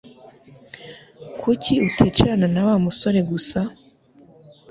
[1.41, 3.59] Kuki uticarana na Wa musore gusa?